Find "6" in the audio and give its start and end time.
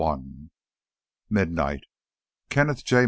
0.01-0.17